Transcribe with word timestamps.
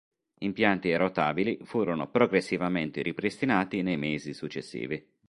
Impianti 0.39 0.89
e 0.89 0.97
rotabili 0.97 1.59
furono 1.61 2.09
progressivamente 2.09 3.03
ripristinati 3.03 3.83
nei 3.83 3.97
mesi 3.97 4.33
successivi. 4.33 5.07